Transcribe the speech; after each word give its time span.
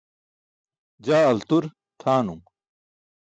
Jaa 1.05 1.21
altur 1.31 1.63
tʰaanum. 1.99 2.41